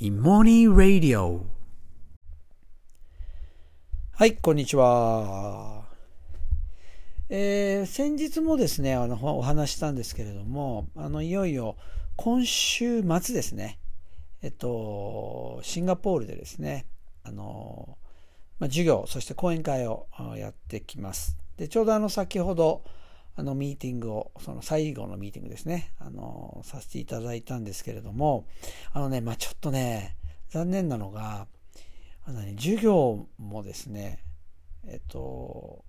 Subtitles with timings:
[0.00, 1.46] イモニーラディオ
[4.10, 5.84] はい、こんにちは。
[7.28, 11.76] えー先日もですね、あの、お話したんですけれども、あの、いよいよ
[12.16, 13.78] 今週末ですね、
[14.42, 16.86] えっと、シンガポールでですね、
[17.22, 17.96] あの、
[18.58, 21.36] まあ、授業、そして講演会をやってきます。
[21.56, 22.82] で、ちょうどあの、先ほど、
[23.36, 28.46] あの、ミーティングを、その最後のミーティングですね、あの、させていただいたんですけれども、
[28.92, 30.16] あのね、まあ、ちょっとね、
[30.50, 31.46] 残念なのが、
[32.26, 34.20] あのね、授業もですね、
[34.86, 35.84] えっと、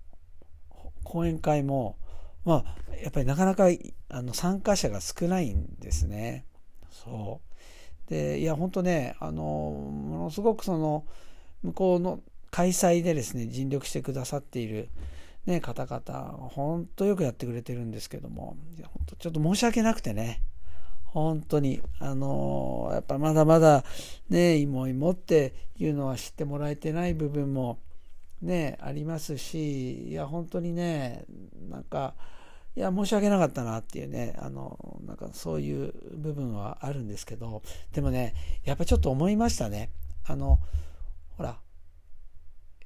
[1.04, 1.96] 講演会も、
[2.44, 3.66] まあ、やっぱりなかなか
[4.08, 6.44] あの参加者が少ないんですね。
[6.90, 7.40] そ
[8.06, 8.10] う。
[8.10, 11.04] で、いや、本当ね、あの、ものすごくその、
[11.62, 12.20] 向こうの
[12.50, 14.88] 開催でですね、尽力してくださっている、
[15.46, 20.42] ね、方々、本当よくやってくれてるんですけども、いや本当ちょっと申し訳なくてね、
[21.04, 23.84] 本当に、あのやっぱまだまだ、
[24.28, 27.78] ね、芋芋っていうのは知ってもらえてない部分も、
[28.42, 31.24] ね、ありますし、いや、本当にね、
[31.70, 32.14] なんか、
[32.76, 37.62] いや、申し訳なかったなっていうね、あの、なんかそういう部分はあるんですけど、
[37.94, 38.34] でもね、
[38.64, 39.90] やっぱちょっと思いましたね。
[40.26, 40.58] あの、
[41.36, 41.58] ほら、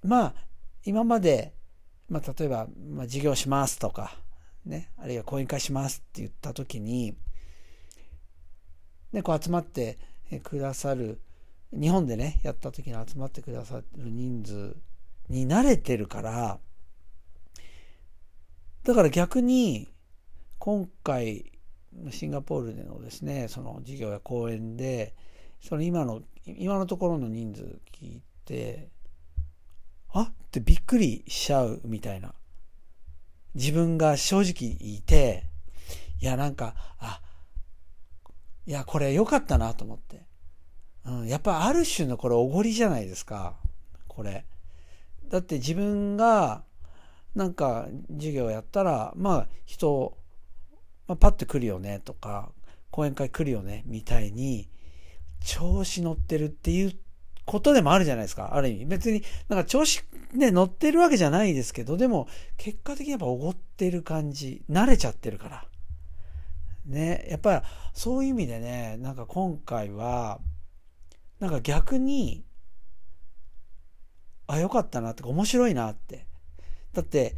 [0.04, 0.34] まあ、
[0.84, 1.52] 今まで、
[2.11, 4.16] まあ、例えば、まあ、授業しますとか、
[4.66, 7.14] ね、あるいは講演会しますって言った時に、
[9.12, 9.98] ね、こう集まって
[10.42, 11.20] くださる、
[11.72, 14.77] 日本でね、やった時に集まってくださる人数
[15.28, 16.58] に慣れてるから、
[18.83, 19.88] だから逆に、
[20.58, 21.53] 今回、
[22.11, 25.14] シンガポールでのですね、その授業や講演で、
[25.61, 28.88] その今の、今のところの人数聞いて、
[30.12, 30.22] あ？
[30.22, 32.34] ってびっくりしちゃうみたいな。
[33.55, 35.44] 自分が正直いて、
[36.20, 37.20] いやなんか、あ、
[38.66, 40.22] いやこれ良かったなと思って。
[41.05, 43.56] うん、やっぱある種のこれおごりじゃないですか。
[44.06, 44.44] これ。
[45.28, 46.64] だって自分が
[47.34, 50.16] なんか授業やったら、まあ人、
[51.06, 52.53] まあ、パッと来るよねとか、
[52.91, 54.69] 講演会来るよねみたいに、
[55.44, 56.97] 調子乗ってるっていう
[57.50, 58.55] ことでもあるじゃないですか。
[58.55, 58.87] ある意味。
[58.87, 64.62] 別に、なんか調子ね、乗ってるわけじゃないですけど、でも、結果的にやっぱおごってる感じ。
[64.71, 65.65] 慣れちゃってるから。
[66.87, 67.27] ね。
[67.28, 67.62] やっぱり、
[67.93, 70.41] そういう意味でね、なんか今回は、
[71.41, 72.44] なんか逆に、
[74.47, 76.27] あ、よかったなって、面白いなって。
[76.93, 77.34] だって、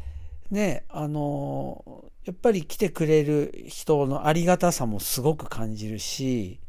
[0.51, 6.61] ね、あの、やっぱり来てくれる人のありがたさもすごく感じるし、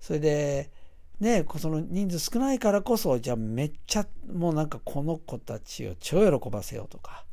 [0.00, 0.81] それで、
[1.22, 7.24] ね、その人数少ないからこそ、じゃあめっちゃもうなんかこの子たちを超喜ばせようとか、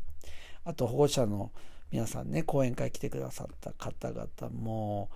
[0.63, 1.51] あと保護者の
[1.89, 5.09] 皆さんね、講演会来てくださった方々も、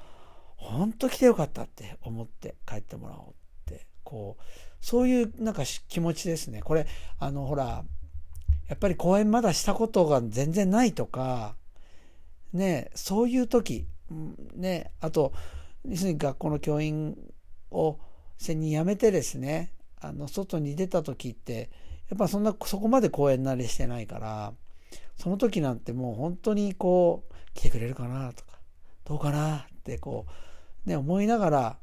[0.56, 3.36] 本当来てよかったって思って帰ってもらお
[3.68, 4.44] うって、こう、
[4.82, 6.64] そういうなんか気持ちですね。
[6.64, 6.88] これ、
[7.20, 7.86] あの、ほら、
[8.70, 11.56] やっぱり講演まだしたことが全然ないとか、
[12.54, 13.86] ね、そういう時、
[14.56, 15.32] ね、あと、
[15.88, 17.16] 要するに学校の教員
[17.70, 18.00] を
[18.38, 21.70] 専任辞めてですね、あの、外に出た時って、
[22.10, 24.54] やっぱそんな、そこまで講演慣れしてないから、
[25.16, 28.60] その時なんてもう本当にこう、来てくれるかなとか、
[29.06, 30.26] どうかなってこ
[30.86, 31.78] う、ね、思いながら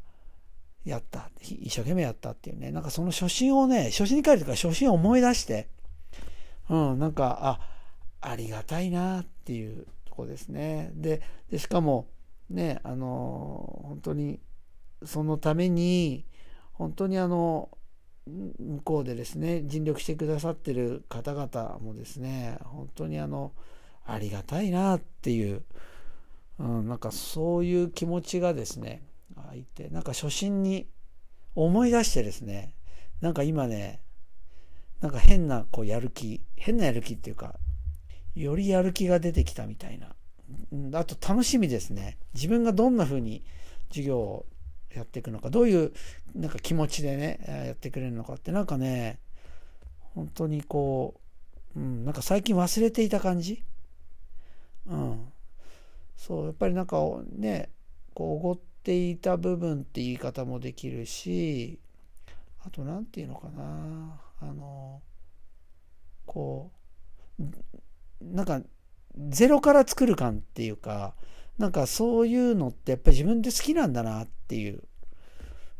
[0.84, 1.30] やった。
[1.40, 2.70] 一生懸命やったっていうね。
[2.70, 5.68] なんかその初心をね、初心に帰るとか初心を思い出して、
[6.68, 7.58] うん、なんか、
[8.20, 10.90] あ、ありがたいなっていうとこですね。
[10.94, 12.08] で、でしかも、
[12.48, 14.40] ね、あの、本当に、
[15.04, 16.26] そのために、
[16.80, 17.68] 本当にあの、
[18.26, 23.52] 向こうでですね、尽力してくださってる方々もですね、本当にあの、
[24.06, 25.62] ありがたいなっていう、
[26.58, 29.02] うん、なんかそういう気持ちがですね、
[29.54, 30.88] いて、なんか初心に
[31.54, 32.72] 思い出してですね、
[33.20, 34.00] なんか今ね、
[35.02, 37.56] なんか変なこうやる気、変なやる気っていうか、
[38.34, 40.14] よりやる気が出てきたみたいな。
[40.72, 42.16] うんあと楽しみですね。
[42.32, 43.44] 自分がどんな風に
[43.90, 44.46] 授業を
[44.94, 45.92] やっていくのか、どういう
[46.34, 49.18] なんか気持ちでね、やってくれるのかって、なんかね、
[50.14, 51.20] 本当にこ
[51.76, 53.62] う、うん、なんか最近忘れていた感じ？
[54.86, 55.32] うん。
[56.16, 56.98] そう、やっぱりなんか
[57.32, 57.70] ね、
[58.14, 61.78] こう、おごっていた部分って言い方もできるし、
[62.64, 65.00] あと何て言うのかな、あの、
[66.26, 66.70] こ
[67.38, 67.42] う、
[68.20, 68.60] なんか、
[69.28, 71.14] ゼロから作る感っていうか、
[71.58, 74.82] なんかそういうのってやっぱり自分で好きなんだなっていう、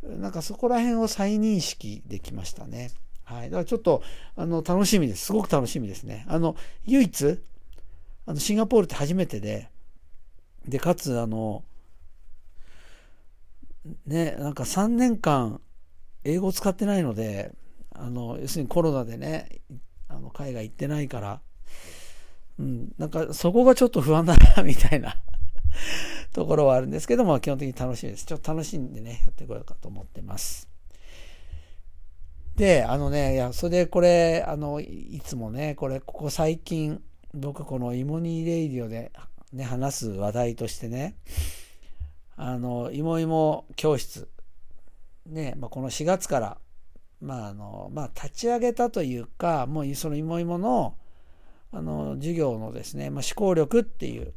[0.03, 2.91] なんかそこら辺を再認識できましたね。
[3.25, 3.51] はい。
[3.51, 4.03] だからちょっと、
[4.37, 5.27] あの、楽しみです。
[5.27, 6.25] すごく楽しみですね。
[6.29, 7.39] あの、唯一、
[8.27, 9.69] あの、シンガポールって初めてで、
[10.67, 11.65] で、かつ、あの、
[14.07, 15.61] ね、なんか3年間、
[16.25, 17.53] 英語使ってないので、
[17.93, 19.61] あの、要するにコロナでね、
[20.09, 21.41] あの、海外行ってないから、
[22.59, 25.17] うん、なんかそこがちょっと不安だな、みたいな
[26.33, 28.27] ところはあるんですけども、基本的に楽しみです。
[28.27, 30.69] ちょっと楽しんでね、やってこようかと思ってます。
[32.57, 37.03] で、あのね、いや、それでこれ、あの、いつもね、これ、ここ最近、
[37.33, 39.13] 僕このイモニーレイディオで
[39.53, 41.17] ね、話す話題としてね、
[42.37, 44.29] あの、いもいも教室、
[45.27, 46.59] ね、まあ、この4月から、
[47.21, 50.97] まあ、あの、まあ、立ち上げたというか、もうそのいもいもの、
[51.73, 54.35] あの、授業のですね、まあ、思考力っていう、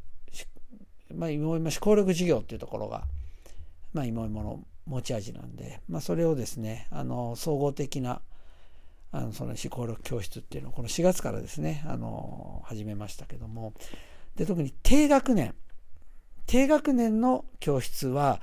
[1.16, 3.04] まあ、いもいも思考力授業っていうところが、
[3.94, 8.22] まあ、いもいもの持ち味なんで、まあ、それをですね、あの、総合的な、
[9.12, 13.74] あの、その思考力教室っていうのを、この4月からですね、あの、始めましたけども、
[14.36, 15.54] で、特に低学年、
[16.46, 18.42] 低学年の教室は、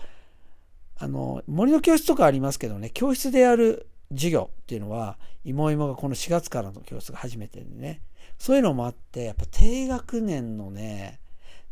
[0.98, 8.02] あの、森の教室とかありますけどね、教室でやる授業っていうのは、妹々がこの4月からの教室が初めてでね、
[8.38, 11.20] そういうのもあって、やっぱ低学年のね、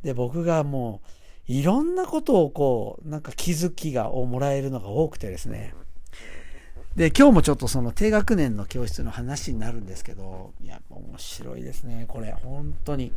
[0.02, 1.00] で、僕がも
[1.48, 5.74] う、いろんなことをこう、なんか気づきが、をもらえるのが多くてですね。
[6.96, 13.12] で、今日もちょっとその低学年の教室の話になるんですけど、いや、面白いですね、これ、本当に。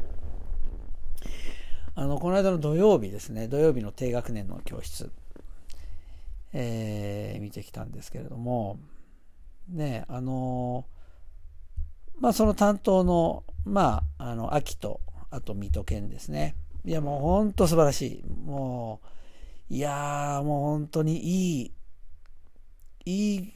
[1.95, 5.11] あの、この間の土曜日ですね、土曜日の低学年の教室、
[6.53, 8.79] えー、見てきたんですけれども、
[9.67, 10.85] ね、あの
[12.19, 15.01] まあ、その担当の、まあ、あの、秋と、
[15.31, 16.55] あと水戸県ですね。
[16.85, 18.23] いや、もう本当素晴らしい。
[18.45, 19.01] も
[19.69, 21.71] う、いや、もう本当にいい、
[23.05, 23.53] いい、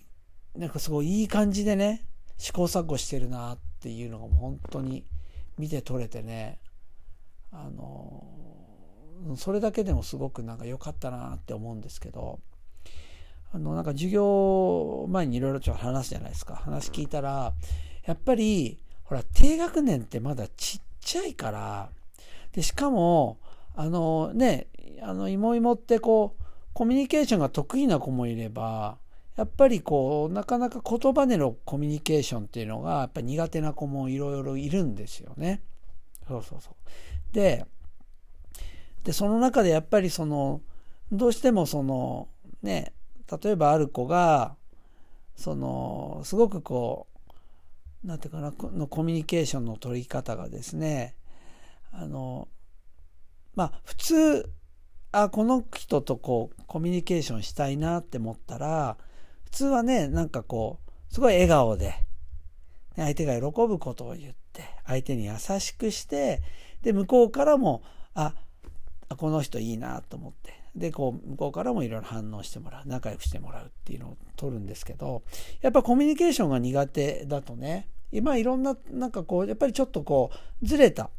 [0.55, 2.05] なんかすごいいい感じでね、
[2.37, 5.03] 試行錯誤してるなっていうのが本当に
[5.57, 6.59] 見て取れてね、
[7.51, 8.21] あの
[9.37, 12.39] それだけでもすごくなんか良かったなって思うんですけど
[13.53, 17.53] あのなんか授業前にいろいろちょっと話すじゃないですか話聞いたら
[18.05, 21.89] やっぱりほら低学年ってまだちっちゃいから
[22.55, 23.37] でしかも
[23.75, 24.67] あのね
[25.01, 26.43] あの妹々ってこう
[26.73, 28.97] コミュニケーションが得意な子もいれば
[29.35, 35.61] やっぱりこうなかなか言葉でのコミュニケーションっていうのがやっぱり苦手な子もいろいろいるんですよね。
[36.27, 37.33] そうそうそう。
[37.33, 37.65] で、
[39.03, 40.61] で、その中でやっぱりその、
[41.11, 42.29] どうしてもその、
[42.63, 42.93] ね、
[43.43, 44.55] 例えばある子が、
[45.35, 47.07] その、すごくこ
[48.03, 51.15] う、なんていうかな、のコミュニケーションの取り方がですね、
[51.97, 52.47] あの、
[53.55, 54.53] まあ、普通、
[55.11, 58.97] あ、この人とこう、コミュニケーションしたいなって思ったら、
[59.45, 61.95] 普通はね、なんかこう、すごい笑顔で、
[62.97, 66.41] 相手が喜ぶことを言って、相手に優しくして、
[66.81, 67.81] で、向こうからも、
[68.13, 68.35] あ、
[69.17, 75.23] この人いいなと思って、で、こう、向こうからもいろいろ反応してもらう、仲良くしてもらうっていうのを取るんですけど、
[75.61, 80.31] やっぱコミュニケーションが苦手だとね、今いろんな、なんかこう、やっぱりちょっとこ
[80.61, 81.09] う、ずれた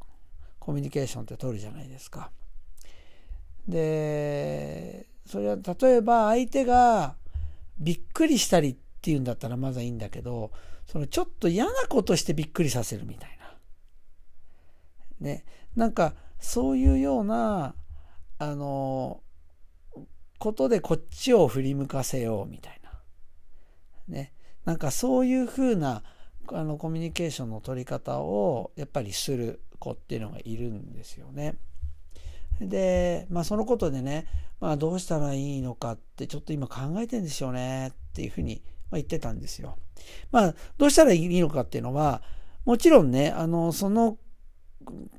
[0.66, 2.32] コミュニケーションって取るじゃないですか。
[3.68, 7.14] で、それは例えば相手が
[7.78, 10.50] びっくりしたりっていうんだったらまだいいんだけど、
[10.84, 13.56] そのちょっと嫌なことしてびっくりさせるみたいな。
[15.20, 15.44] ね。
[15.76, 17.76] なんか、そういうような、
[18.38, 19.22] あの、
[20.40, 22.90] ことでこっちを振り向かせようみたいな。
[24.08, 24.32] ね。
[24.64, 26.02] なんかそういうふうな、
[26.52, 31.56] あの、コミュニケーションの取り方を、やっぱりする子っていうのがいるんですよね。
[32.60, 34.26] で、まあそのことでね、
[34.60, 39.76] まあどうしたらいいのかってちょっと今考えてんですよねっていうふうに、ま、言ってたんですよ。
[40.30, 42.22] まあどうしたらいいのかっていうのは、
[42.64, 44.18] もちろんね、あの、その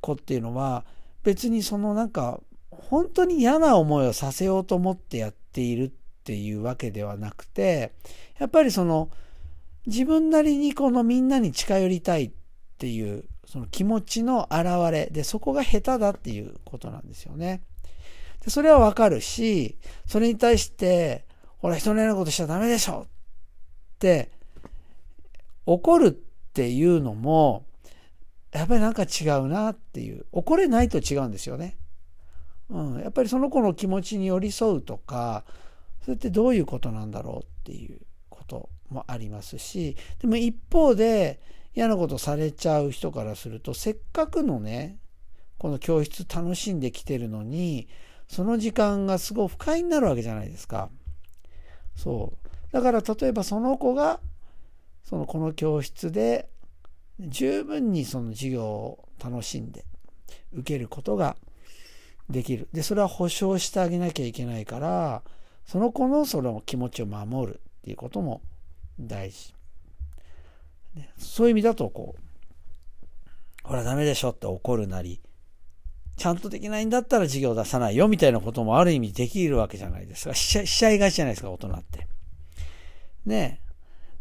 [0.02, 0.86] 子っていうのは
[1.24, 2.40] 別にそのなんか
[2.72, 5.92] 本当に嫌な思いをさせようと思ってやっているっ
[6.24, 7.94] ていうわけではなくて
[8.40, 9.10] やっぱりその
[9.88, 12.32] 自分なりにこのみんなに近寄りたいっ
[12.78, 17.64] ていうその気持ちの表れでそこが下手だっていうことなんですよね。
[18.44, 21.26] でそれはわかるしそれに対して
[21.60, 23.08] ほら人の嫌なことしちゃダメでしょっ
[24.00, 24.30] て
[25.66, 27.66] 怒るっていうのも
[28.52, 31.78] やっぱりなんか違うなっていう怒れないと違うんですよね。
[32.70, 35.46] うん、やっぱりその子の気持ちに寄り添うとか
[36.02, 41.40] それってどういうことなんだろうっていうこともありますしでも一方で
[41.76, 44.98] 嫌なことされちゃう人からするとせっかくのね
[45.58, 47.88] この教室楽しんできてるのに
[48.28, 50.90] その時間がすごい不快になるわけじゃないですか。
[51.96, 54.20] そうだから例えばその子が
[55.04, 56.50] そのこの教室で
[57.20, 59.86] 十分にその授業を楽しんで
[60.54, 61.38] 受けることが
[62.30, 62.68] できる。
[62.74, 65.24] で、それは保証してあげなきゃいけないから、
[65.66, 68.42] その子のその気持ちを守るっていうことも
[69.00, 69.54] 大事。
[70.96, 75.22] ね、そういう意味だと、こう、ほらダメでしょって怒るなり、
[76.16, 80.34] ちゃんとできないんだったら授業出さないよみたいなこともある意味できるわけじゃないですか。
[80.34, 82.08] しちゃいがちじゃないですか、大人って。
[83.26, 83.62] ね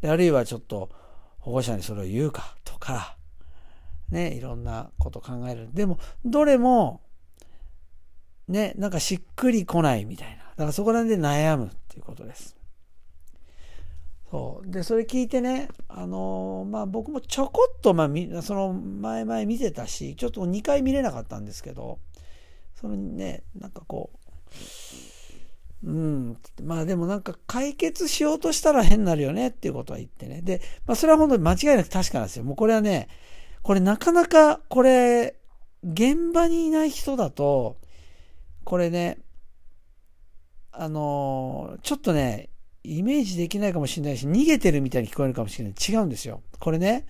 [0.02, 0.90] で、あるいはちょっと
[1.38, 3.16] 保護者にそれを言うかとか、
[4.10, 5.68] ね、いろんなこと考える。
[5.72, 7.00] でも、どれも、
[8.48, 10.44] ね、なんかしっくりこないみたいな。
[10.44, 12.55] だからそこら辺で悩むっていうことです。
[14.30, 14.70] そう。
[14.70, 21.98] で、それ聞いてね、あのー、まあ僕もちょこっと、まあ、その前々見てたし、ちょっと2回見れなかったんですけど、
[22.74, 24.10] そのね、なんかこ
[25.84, 30.42] う、うん、まあでもなんか解決しようとしたら変になるよねっていうことは言ってね。
[30.42, 32.44] で、まあそれは本当に間違いなく確かなんですよ。
[32.44, 33.08] もうこれはね、
[33.62, 35.36] これなかなか、これ、
[35.84, 37.76] 現場にいない人だと、
[38.64, 39.18] これね、
[40.72, 42.50] あのー、ちょっとね、
[42.86, 45.74] イメージできないかもしれないし、逃げてるみたいに聞こえるかもしれない。
[45.74, 46.42] 違うんですよ。
[46.58, 47.06] これね、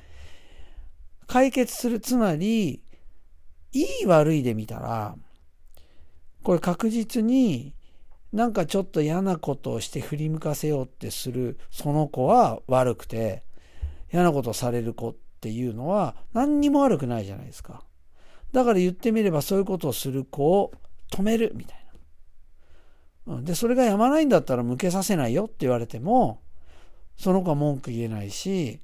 [1.26, 2.82] 解決する、つまり、
[3.72, 5.16] いい悪いで見たら、
[6.42, 7.74] これ確実に
[8.32, 13.42] なんかちょっと嫌なことをして振り向かせようってするその子は悪くて、
[14.12, 17.82] 嫌なことをされる子っていうのは何にも悪くないじゃないですか。
[18.52, 20.72] だから言ってみればそういうことをする子を
[21.10, 21.85] 止めるみたいな。
[23.26, 26.40] で、それがやまないんだったら向けさせないよって言われても、
[27.16, 28.80] その子は文句言えないし、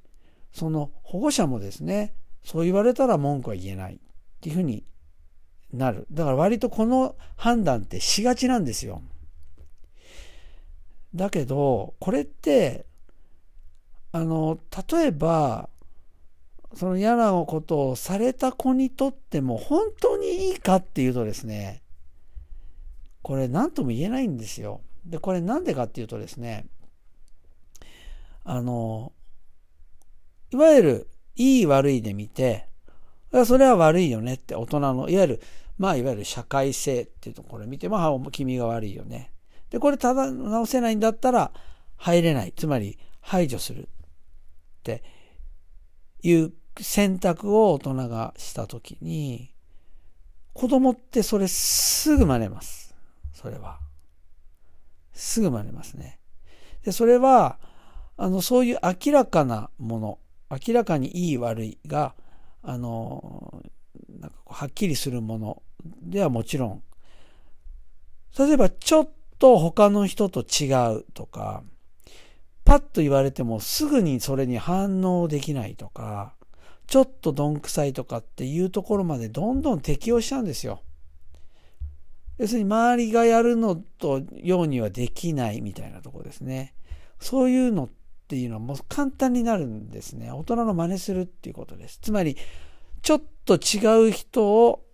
[0.51, 3.97] その保護者もですね、そう言われたら文句は言えないっ
[4.41, 4.83] ていうふうに
[5.71, 6.07] なる。
[6.11, 9.01] だから割とこの判断ってしがちなんですよ。
[11.15, 12.85] だけど、これって、
[14.11, 14.59] あの、
[14.91, 15.69] 例えば、
[16.75, 21.82] その嫌なことをされた子にとっても本当にいいかっていうとですね、
[23.23, 24.81] これ何とも言えないんですよ。
[25.05, 26.65] で、これなんでかっていうとですね、
[28.43, 29.13] あの、
[30.51, 32.67] いわゆるいい悪いで見て、
[33.45, 35.41] それは悪いよねって大人の、いわゆる、
[35.77, 39.31] まあいわゆる社会性っていうところを見て、まあ君が悪いよね。
[39.69, 41.51] で、これただ直せないんだったら
[41.95, 42.53] 入れない。
[42.55, 43.87] つまり排除するっ
[44.83, 45.01] て
[46.21, 49.49] いう選択を大人がしたときに、
[50.53, 52.82] 子供ってそれすぐ真似ます。
[53.43, 53.77] それは。
[55.11, 56.17] すぐ真似ますね。
[56.85, 57.59] で、それは、
[58.15, 60.19] あの、そういう明らかなもの、
[60.49, 62.15] 明らかにいい悪いが、
[62.61, 63.61] あの、
[64.07, 65.61] なんかはっきりするもの
[66.01, 66.83] ではもちろん、
[68.39, 69.09] 例えばちょっ
[69.39, 71.63] と他の人と違うとか、
[72.63, 76.33] パッと言われてもすぐにそれに反応できないとか、
[76.87, 80.79] ちょっとどんくさいとかっていうところまでどんどん適応しちゃうんですよ。
[82.37, 86.73] 要するに周りがやるのとようにはできないみたいなところですね。
[87.19, 87.89] そういうのっ
[88.27, 90.31] ていうのはもう簡単になるんですね。
[90.31, 91.99] 大人の真似するっていうことです。
[92.01, 92.37] つまり、
[93.01, 94.85] ちょっと違う人を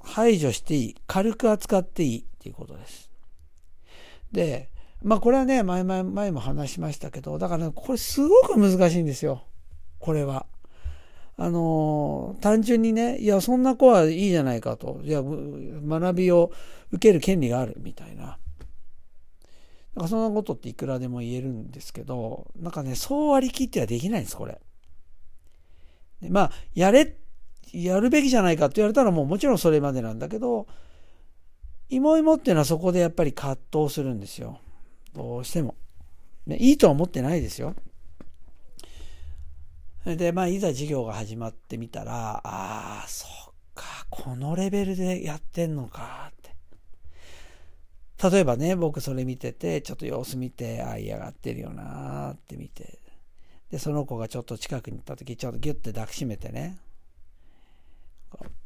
[0.00, 0.96] 排除していい。
[1.06, 3.10] 軽く扱っていいっていうことです。
[4.32, 4.70] で、
[5.02, 9.44] まあこれはね、前々前も話しましたけど、だからね、これすごく難しいんですよ。
[9.98, 10.46] これは。
[11.38, 15.00] あの、単純にね、いや、そんな子はいいじゃないかと。
[15.04, 16.50] いや、学びを
[16.90, 18.38] 受ける権利があるみたいな。
[19.94, 24.60] なんかそんなことっていくらでも言えるんですけど、なんかね、そう割り切ってはできないんです、これ。
[26.22, 27.16] でまあ、やれ、
[27.72, 30.66] やるべきじゃないかって言われたらもうもちろんそれまでなんだけど、
[31.88, 34.58] 芋芋っていうのはそこでやっぱり葛藤するんですよ。
[35.14, 35.74] どうしても。
[36.46, 37.74] ね、いいとは思ってないですよ。
[40.14, 48.30] で、まあ、いざ授業が始まってみたら、ああ、そっか、このレベルでやってんのかって。
[48.30, 53.00] 例えばね、僕それ見てて、ちょっと様子見て、ああ、嫌がってるよなって見て。
[53.72, 56.78] で、その子がちょっと近くに行った時、ちょっとギュッて抱きしめてね、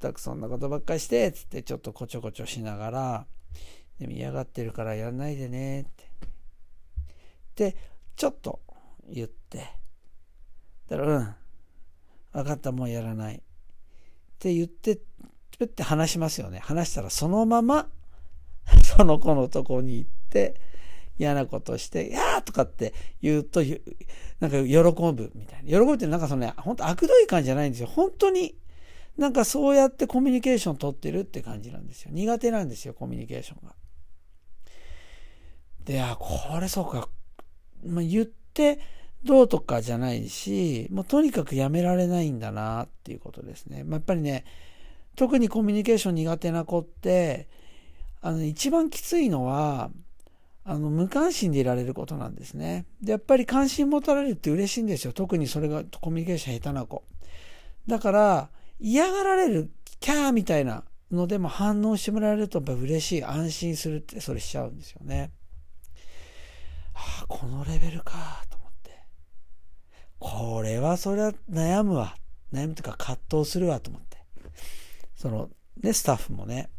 [0.00, 3.26] 全くそんなことばっかりして、つってちょっとこちょこちょしながら、
[3.99, 7.70] でも嫌がってるからやんないでねって。
[7.73, 7.76] で、
[8.16, 8.61] ちょっと
[9.09, 9.80] 言って、
[10.90, 11.35] だから、うん、
[12.32, 13.37] 分かった、もうやらない。
[13.37, 13.40] っ
[14.38, 14.99] て言って、
[15.61, 16.59] プって話しますよね。
[16.59, 17.88] 話したらそのまま、
[18.82, 20.59] その子のとこに行って、
[21.18, 23.61] 嫌なことして、やーとかって言うと、
[24.40, 24.78] なんか喜
[25.12, 25.70] ぶみたいな。
[25.70, 27.88] 喜ぶってなんかそのね、本当悪どい感じじゃないんですよ。
[27.88, 28.56] 本当に、
[29.18, 32.11] なんかそうやってコミュニケーション取ってるって感じなんですよ。
[32.12, 33.75] 苦手なんですよ、コミュニケーションが。
[35.85, 37.11] で、あ、これそうか。
[37.85, 38.78] まあ、言って、
[39.25, 43.85] どうとかじゃないし、もうとにかくやめられないんだなっていうことですね。
[43.85, 44.45] まあ、やっぱりね、
[45.17, 47.49] 特にコミュニケーション苦手な子って、
[48.23, 49.91] あの、一番きついのは、
[50.65, 52.87] あの、無関心でいられることなんですね。
[53.03, 55.12] で、やっぱり関心持たれるって嬉しいんですよ。
[55.12, 57.03] 特にそれがコミュニケーション下手な子。
[57.87, 65.31] だから、嫌がられる、キャーみたいなのでも反応してもらえるとやっぱ嬉しい、安心するってそれしちゃうんですよね。
[66.95, 68.60] はあ、このレベルかと。
[70.40, 72.16] これはそれは悩むわ。
[72.50, 74.16] 悩むとか葛藤するわと思って。
[75.14, 75.50] その、
[75.82, 76.70] ね、スタッフもね。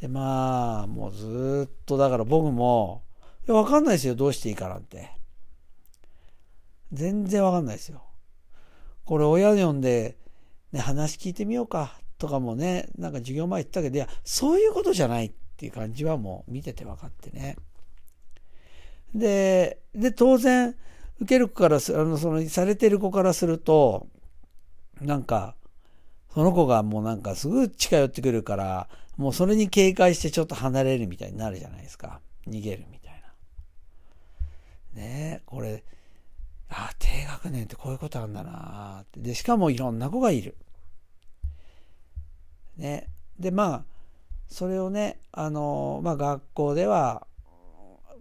[0.00, 3.02] で、まあ、もうずっとだから僕も、
[3.46, 4.14] いや、わかんないですよ。
[4.14, 5.10] どうしていいかなんて。
[6.90, 8.02] 全然わかんないですよ。
[9.04, 10.16] これ親に呼んで、
[10.72, 17.56] ね、話聞いてみようかとかもね、なんか授業前言ったけど、いや、そういうことじゃないっていう感じはもう見てて分かってね。
[19.14, 20.74] で、で、当然、
[21.20, 24.08] 受ける子から、あの、その、されてる子からすると、
[25.00, 25.54] なんか、
[26.32, 32.20] その子がもうなんかすぐ近寄ってくるから、もうそれに警戒してちょっと離れるみたいになるじゃないですか。
[32.48, 33.22] 逃げるみたい
[34.96, 35.00] な。
[35.00, 35.84] ねえ、これ、
[36.68, 39.20] ああ、低学年ってこういうことあるんだなって。
[39.20, 40.56] で、しかもいろんな子がいる。
[42.76, 43.08] ね。
[43.38, 43.84] で、まあ、
[44.48, 47.26] それをね、あの、まあ学校では、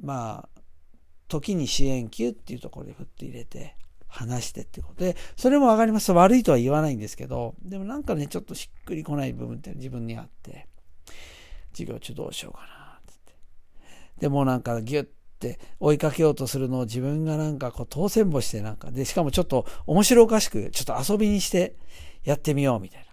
[0.01, 0.52] まあ、
[1.39, 3.75] 時に支援級っていうところで振って入れて、
[4.13, 6.11] 話してってことで、それもわかります。
[6.11, 10.67] 悪いとは言わないんですけど、でもなんかね、ちょっとしっくりこない部分って自分にあって、
[11.71, 13.33] 授業中どうしようかな、つって。
[14.19, 15.07] でもなんかギュッ
[15.39, 21.75] て追いかけようとするのを自分がなんかこうとおせんぼしてなんか、で、しかもちょっと面白おかしく、ちょっと遊びにして
[22.23, 23.05] やってみようみたい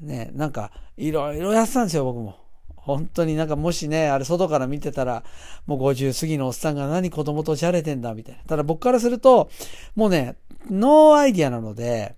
[0.00, 0.06] な。
[0.06, 2.43] ね、なんかいろいろやってたんですよ、僕も。
[2.84, 5.24] 本当になんかもしね、あれ外から見てたら、
[5.66, 8.42] もう50過ぎのおっさんが何子供とじゃれてんだみたいな。
[8.44, 9.48] ただ僕からすると、
[9.96, 10.36] もうね、
[10.70, 12.14] no idea なので、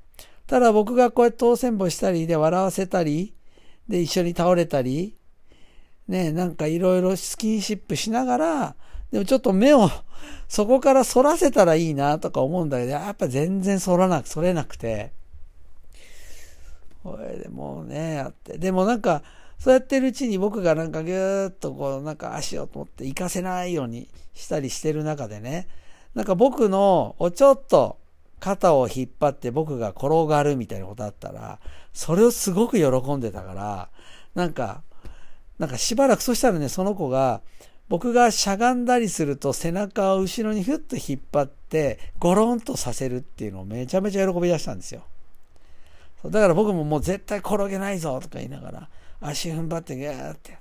[0.49, 3.33] ただ僕がこうやって当選簿したりで笑わせたり、
[3.89, 5.17] で一緒に倒れたり、
[6.09, 8.77] ね、なんかいろいろスキンシップしながら、
[9.13, 9.89] でもちょっと目を
[10.49, 15.13] そこから反らせたらいいなとか思うんだけど、やっぱ全然反らなく、反れなくて。
[17.05, 18.59] これでもうね、やって。
[18.59, 19.23] でもなんか、
[19.59, 25.69] そうやってるうちに僕がなんかぎゅーっとこうなんか足をと思って行かせないようにしたりしてる中でね、
[26.15, 27.99] なんか僕のをちょっと
[28.41, 31.59] 肩を引っ張って僕が転がるみたいなことあったら、
[31.93, 33.89] それをすごく喜んでたから、
[34.35, 34.83] なんか、
[35.59, 37.41] なんかしばらくそしたらね、その子が、
[37.89, 45.05] 僕がしゃがんだりすると背中を後ろにふっと引っ張ってゴロンとさせるっていうのをめちゃめちゃ喜び出したんですよ。
[46.25, 48.89] だから僕ももう絶対転げないぞとか言いながら、
[49.21, 50.59] 足踏ん張ってギャーって。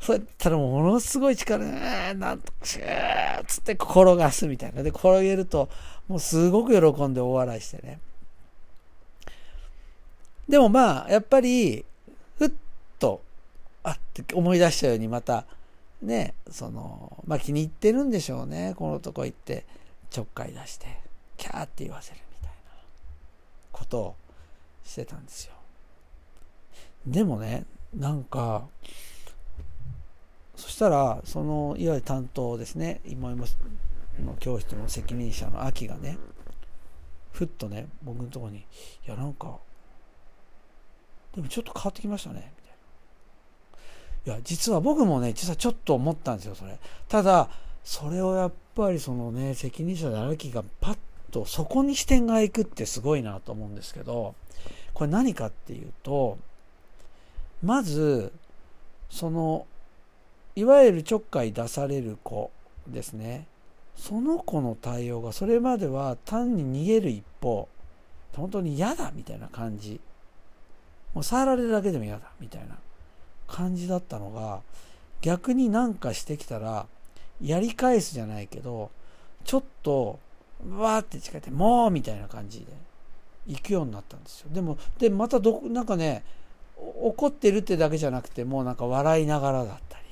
[0.00, 1.70] そうやったらものすごい力で、
[2.14, 4.82] なんとかシューつって転がすみたいな。
[4.82, 5.68] で、転げると、
[6.08, 8.00] もうすごく喜んで大笑いしてね。
[10.48, 11.84] でもまあ、やっぱり、
[12.36, 12.52] ふっ
[12.98, 13.22] と、
[13.84, 15.46] あって思い出したようにまた、
[16.02, 18.74] ね、その、まあ気に入ってるんでしょうね。
[18.76, 19.64] このとこ行って、
[20.10, 20.98] ちょっかい出して、
[21.36, 22.72] キャーって言わせるみたいな
[23.70, 24.16] ことを
[24.84, 25.54] してたんですよ。
[27.06, 28.66] でもね、なんか、
[30.56, 33.46] そしたら、その、いわゆる担当ですね、今の
[34.38, 36.18] 教室の責任者の秋がね、
[37.32, 38.64] ふっとね、僕のところに、い
[39.06, 39.58] や、なんか、
[41.34, 44.34] でもちょっと変わってきましたね、みたいな。
[44.34, 46.78] いや、実は僕もね、実はちょっと思ったんですよ、それ。
[47.08, 47.48] ただ、
[47.82, 50.98] それをやっぱりそのね、責任者で秋がパッ
[51.30, 54.34] と、そこに視点が行くってすごいなと思うんですけど、
[54.94, 56.38] これ何かっていうと、
[57.62, 58.32] まず、
[59.08, 59.66] その、
[60.54, 62.50] いわゆるちょっかい出される子
[62.88, 63.46] ですね。
[63.96, 67.68] その子の対応がそれまでは単に逃げる一方、
[68.34, 70.00] 本当に嫌だみたいな感じ。
[71.14, 72.76] もう触られるだけでも嫌だみたいな
[73.46, 74.62] 感じだったのが、
[75.20, 76.86] 逆になんかしてきたら、
[77.40, 78.90] やり返すじゃないけど、
[79.44, 80.18] ちょっと、
[80.76, 82.66] わーって近いて、もうみたいな感じで
[83.46, 84.50] 行くようになったんですよ。
[84.52, 86.24] でも、で、またど、なんかね、
[87.02, 90.04] 怒ってるってだけじゃなくてもうなんか笑いながらだったり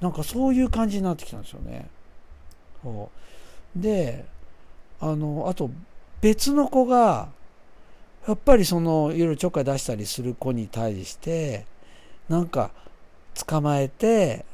[0.00, 1.88] なんかそういう感じになってきたんですよね。
[3.74, 4.24] で
[5.00, 5.70] あのあと
[6.20, 7.28] 別の子が
[8.26, 11.66] やっぱりそのいろいろちょっかい出したりする子に対して
[12.28, 12.70] なんか
[13.34, 14.44] 捕まえて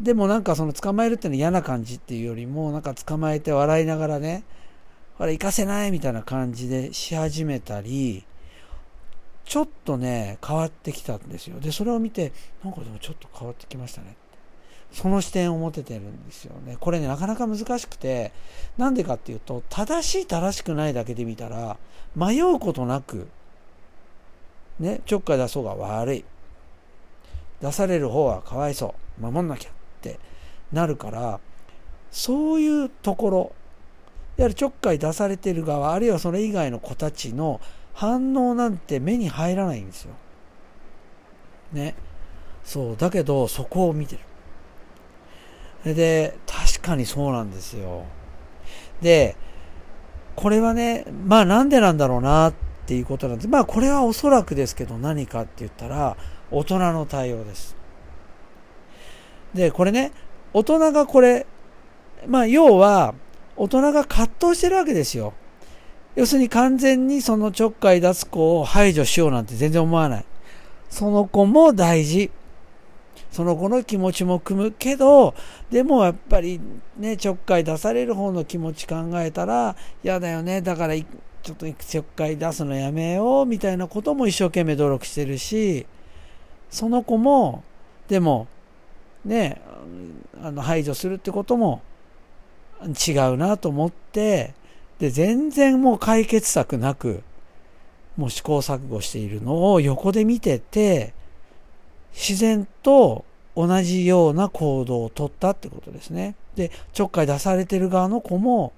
[0.00, 4.44] でもなんかその捕まえるってのは嫌な感じっていうよりもなんか捕まえて笑いながらね
[5.18, 8.24] あれ行かせないみたいな感じでし始めたり
[9.48, 11.58] ちょっとね、変わってきたんですよ。
[11.58, 12.32] で、それを見て、
[12.62, 14.14] なんかでもちょっと変わってきましたね。
[14.92, 16.76] その視点を持ててるんですよね。
[16.78, 18.32] これね、なかなか難しくて、
[18.76, 21.78] なんでかっていうと、正しい正しくないだけで見たら、
[22.14, 23.28] 迷うことなく、
[24.78, 26.24] ね、ちょっかい出そうが悪い。
[27.60, 30.18] 出される方はかわいそう守んなきゃって
[30.72, 31.40] なるから
[32.10, 33.52] そういうところ
[34.36, 37.60] やはりちょっかい出されてる側あるいはそれ以外の子たちの
[37.98, 40.14] 反応なんて目に入らないんですよ。
[41.72, 41.94] ね。
[42.64, 44.18] そうだけどそこを見て
[45.84, 45.94] る。
[45.94, 48.04] で確かにそうなんですよ。
[49.02, 49.36] で
[50.36, 52.54] これはねまあなんでなんだろうなっ
[52.86, 53.48] ていうことなんです。
[53.48, 56.16] まあこれはおそらくですけど何かって言ったら
[56.50, 57.76] 大人の対応です。
[59.54, 60.12] で、これね、
[60.52, 61.46] 大人がこれ、
[62.26, 63.14] まあ要は、
[63.56, 65.32] 大人が葛藤してるわけですよ。
[66.18, 70.24] 要するに完全にそのちょっかい出す子を排除しようなんて全然思わない。
[70.90, 72.32] その子も大事。
[73.30, 75.36] その子の気持ちも組むけど、
[75.70, 76.60] でもやっぱり
[76.96, 80.60] ね、ちょっかい出される方の気持ち考えたら、嫌だよね。
[80.60, 85.86] だからちょっとちょっかい出すのやめようみたいなことも一生懸命努力してるし、
[86.68, 87.62] その子も、
[88.08, 88.48] でも、
[89.24, 89.60] ね、
[90.42, 91.80] あの排除するってことも
[92.82, 94.57] 違うなと思って、
[94.98, 97.22] で、全然もう解決策なく、
[98.16, 101.14] もう試行錯誤しているのを横で見てて、
[102.12, 106.34] 自然と同じような行動をとったってことですね。
[106.56, 108.72] で、ちょっかい出されてる側の子も、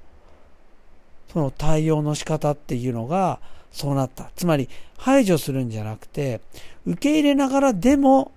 [1.33, 4.31] その対応の仕方っていうのがそうなった。
[4.37, 6.41] つまり排除するんじゃなくて、
[6.85, 8.33] 受け入れながらでも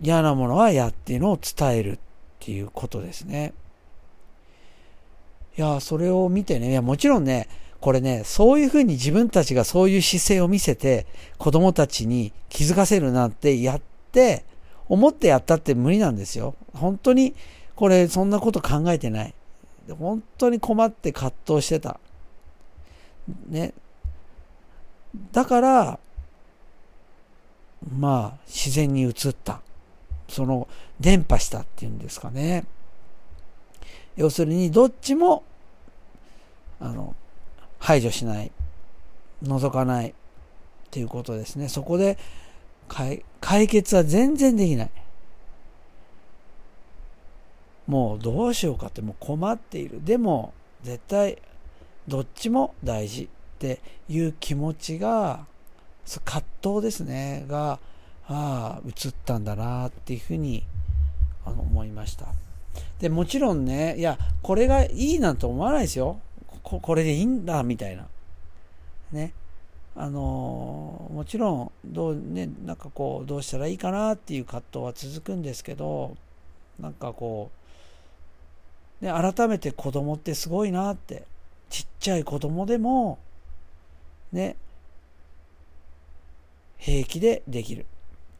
[0.00, 1.98] 嫌なものは嫌っていうのを伝えるっ
[2.40, 3.52] ていうことですね。
[5.56, 7.48] いや、それを見てね、いや、もちろんね、
[7.80, 13.80] これね、そういうふうに自分たちがそういう姿勢を見せて、子供たちに気づかせるなんてやっ
[14.12, 14.44] て、
[14.88, 16.54] 思ってやったって無理なんですよ。
[16.74, 17.34] 本当に、
[17.74, 19.34] これ、そんなこと考えてない。
[19.98, 21.98] 本当に困って葛藤してた。
[23.48, 23.74] ね。
[25.32, 25.98] だから、
[27.98, 29.12] まあ、自然に移っ
[29.44, 29.60] た。
[30.28, 30.68] その、
[31.00, 32.64] 伝播したっていうんですかね。
[34.16, 35.42] 要するに、どっちも、
[36.80, 37.14] あの、
[37.78, 38.50] 排除しない、
[39.42, 40.14] 覗かないっ
[40.90, 41.68] ていうことですね。
[41.68, 42.18] そこで
[42.88, 43.24] 解、
[43.66, 44.90] 決は全然できない。
[47.86, 50.04] もうどうしようかってもう困っている。
[50.04, 51.38] でも、絶対、
[52.06, 55.46] どっちも大事っていう気持ちが、
[56.24, 57.80] 葛藤ですね、が、
[58.28, 60.64] ああ、映ったんだなっていうふうに
[61.44, 62.26] あの思いました。
[63.00, 66.20] で、もちろんね、いや、これがいいなんて思わないですよ。
[66.62, 68.06] ここれでいいんだ、みたいな。
[69.12, 69.32] ね。
[69.94, 76.16] あのもちろん、どうね、なんかこう、どうしたらいいかなっていう葛藤は続くんですけど、
[76.80, 77.50] なんかこ
[79.02, 81.24] う、ね、改めて子供ってすごいなって、
[81.68, 83.18] ちっちゃい子供でも、
[84.32, 84.56] ね、
[86.78, 87.84] 平気でできる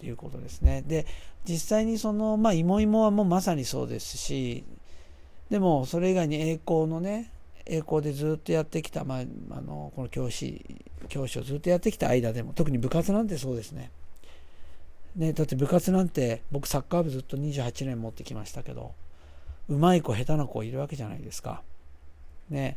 [0.03, 0.83] ていうことですね。
[0.85, 1.07] で、
[1.45, 4.65] 実際にその、まあ、芋芋はもうまさにそうですし、
[5.49, 7.31] でもそれ以外に栄光のね、
[7.67, 10.65] 栄光でずっとやってきた、まあ、あのこの教師、
[11.09, 13.93] 教師をずっとやってきた間でも、特に部活なんてそうですね。
[15.15, 18.93] ね、だって部活なんて、僕サッカー部ずっと28年持ってきましたけど、
[19.69, 21.63] うまい子、下手な子いるわけじゃないですか。
[22.51, 22.77] ね。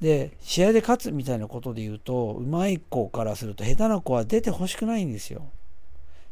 [0.00, 5.46] で、試合で勝つみたいなことで言うと、うまい子からすると下手な子は出てほしくないんですよ。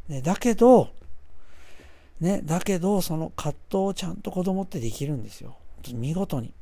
[0.08, 0.90] ね、だけど、
[2.20, 5.56] ね、だけど、その葛藤をちゃんと子供ってできるんですよ。
[5.94, 6.52] 見事に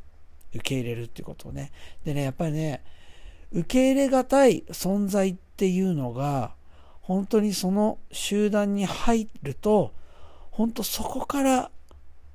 [0.54, 1.72] 受け入れるっていうことをね。
[2.04, 2.82] でね、やっぱりね、
[3.52, 6.54] 受け入れがたい存在っていうのが、
[7.00, 9.92] 本当にその集団に入ると、
[10.50, 11.70] 本当そこから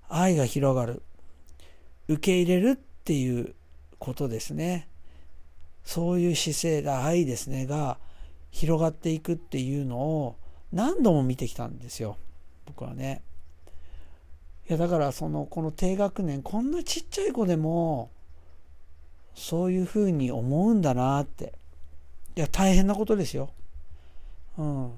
[0.09, 1.03] 愛が広がる。
[2.07, 3.53] 受け入れるっていう
[3.99, 4.87] ことですね。
[5.83, 7.97] そういう姿勢が愛ですねが
[8.51, 10.35] 広がっていくっていうのを
[10.71, 12.17] 何度も見てきたんですよ。
[12.65, 13.21] 僕はね。
[14.69, 18.09] いやだからそのこの低学年こんなちっちゃい子でも
[19.35, 21.53] そういうふうに思うんだなって
[22.35, 23.49] いや大変なことですよ。
[24.57, 24.93] うん。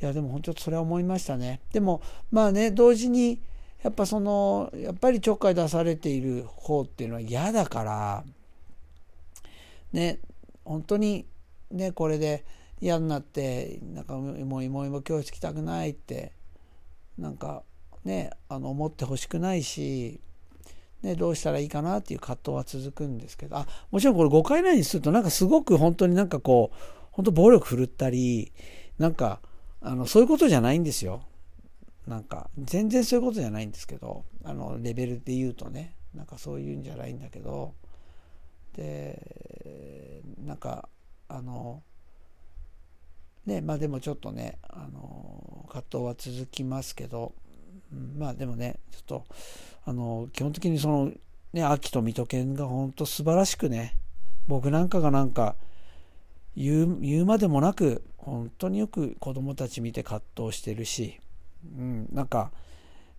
[0.00, 1.60] いやでも本当それは思いましたね。
[1.72, 3.40] でもまあね同時に
[3.82, 8.24] やっぱそのやっぱりちょっかい出されている方っていうのは嫌だから
[9.92, 10.18] ね
[10.64, 11.26] 本当に
[11.70, 12.44] ねこれで
[12.80, 16.32] 嫌になってなんかもう芋芋教室来たくないって
[17.18, 17.62] なんか
[18.04, 20.20] ねあの思ってほしくないし、
[21.02, 26.76] ね、どうしたらいいかなっていう葛藤は続くんですけどあもちろんこれ誤解ないにするとなんかすごく本当になんかこう
[27.10, 28.52] 本当暴力振るったり
[28.98, 29.40] なんか
[29.80, 31.22] あのそういうことじゃないんですよ。
[32.06, 37.74] なんか全然そういうことじゃないんですけどあのレベルで言うとねなんかそういうんじゃないんだけど
[38.74, 40.88] でなんか
[41.28, 41.82] あの
[43.48, 47.32] ねまあでもちょっとねあの葛藤は続きますけど、
[47.92, 49.24] うん、まあでもねちょっと
[49.84, 51.12] あの基本的にその
[51.52, 53.96] ね秋と水戸犬が本当素晴らしくね
[54.46, 55.56] 僕なんかがなんか
[56.56, 61.18] 言う言うまでもなく本当によく子供たち見て葛藤してるし、
[61.76, 62.52] うん、なんか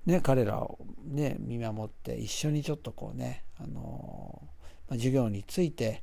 [0.05, 4.41] ね彼らをね見守って一緒にちょっとこうねあの
[4.89, 6.01] まあ、授業について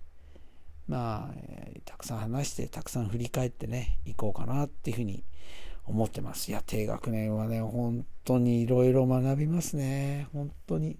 [0.88, 1.34] まあ、
[1.84, 5.24] たくさん話してたくさん振り返ってねいこうかなっていうふうに
[5.84, 10.96] 思ってますいや低学年はね本当にいろいろ学びますね本当に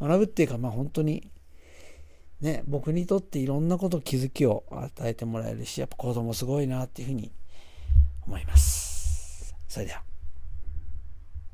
[0.00, 1.30] 学ぶっていうかまあ本当に
[2.40, 7.32] ね、僕にとっていろんなこと気づきを与えてもらえるし、やっぱ子供すごいなっていうふうに
[8.26, 9.56] 思います。
[9.68, 10.07] それでは。